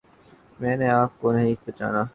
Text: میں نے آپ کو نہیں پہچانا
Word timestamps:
میں 0.59 0.75
نے 0.77 0.89
آپ 0.89 1.19
کو 1.21 1.31
نہیں 1.31 1.55
پہچانا 1.65 2.03